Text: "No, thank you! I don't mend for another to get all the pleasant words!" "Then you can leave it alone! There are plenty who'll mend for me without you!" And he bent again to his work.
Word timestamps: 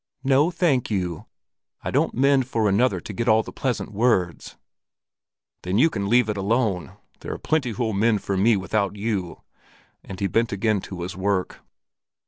"No, 0.23 0.49
thank 0.49 0.89
you! 0.89 1.27
I 1.83 1.91
don't 1.91 2.15
mend 2.15 2.47
for 2.47 2.67
another 2.67 2.99
to 2.99 3.13
get 3.13 3.27
all 3.27 3.43
the 3.43 3.51
pleasant 3.51 3.91
words!" 3.91 4.57
"Then 5.61 5.77
you 5.77 5.91
can 5.91 6.07
leave 6.09 6.27
it 6.27 6.37
alone! 6.37 6.93
There 7.19 7.33
are 7.35 7.37
plenty 7.37 7.69
who'll 7.73 7.93
mend 7.93 8.23
for 8.23 8.35
me 8.35 8.57
without 8.57 8.95
you!" 8.95 9.43
And 10.03 10.19
he 10.19 10.25
bent 10.25 10.51
again 10.51 10.81
to 10.81 11.03
his 11.03 11.15
work. 11.15 11.59